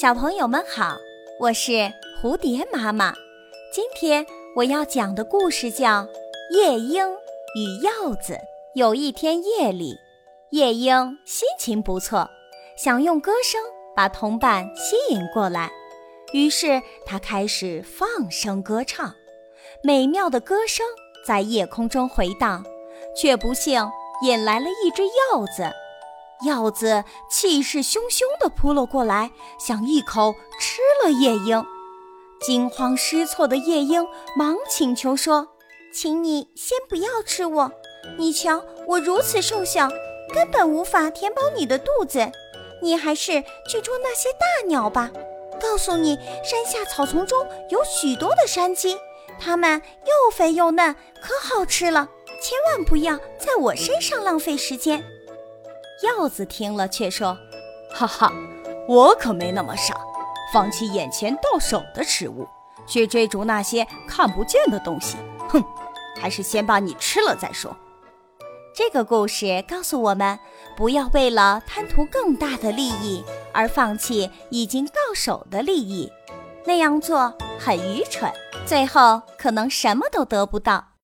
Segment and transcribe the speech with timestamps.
[0.00, 0.96] 小朋友们好，
[1.40, 1.90] 我是
[2.20, 3.14] 蝴蝶妈妈。
[3.72, 4.26] 今天
[4.56, 6.02] 我要讲的故事叫
[6.50, 7.08] 《夜莺
[7.56, 8.34] 与鹞子》。
[8.74, 9.96] 有一天夜里，
[10.50, 12.28] 夜莺心情不错，
[12.76, 13.60] 想用歌声
[13.96, 15.70] 把同伴吸引过来，
[16.32, 19.14] 于是它开始放声歌唱。
[19.82, 20.86] 美妙的歌声
[21.26, 22.64] 在夜空中回荡，
[23.16, 23.90] 却不幸
[24.22, 25.02] 引来了一只
[25.32, 25.72] 鹞子。
[26.44, 31.64] 鹞子气势汹汹地扑了过来，想一口吃了夜莺。
[32.40, 34.06] 惊慌失措的夜莺
[34.36, 35.48] 忙请求说
[35.92, 37.72] ：“请你先不要吃我，
[38.16, 39.88] 你瞧我如此瘦小，
[40.32, 42.30] 根本无法填饱你的肚子。
[42.80, 45.10] 你还是去捉那些大鸟吧。
[45.60, 48.96] 告诉你，山下草丛中有许多的山鸡，
[49.40, 52.08] 它们又肥又嫩，可好吃了。
[52.40, 55.04] 千万不要在我身上浪费时间。”
[56.02, 57.36] 鹞子听了，却说
[57.92, 58.32] ：“哈哈，
[58.86, 59.96] 我可没那么傻，
[60.52, 62.46] 放弃眼前到手的食物，
[62.86, 65.16] 去追逐那些看不见的东西。
[65.48, 65.62] 哼，
[66.20, 67.76] 还是先把你吃了再说。”
[68.74, 70.38] 这个故事告诉我们，
[70.76, 76.12] 不要为了贪图更大的利益而放弃已经到手的利益，
[76.64, 78.32] 那样做很愚蠢，
[78.64, 80.92] 最后可能什么都得不到。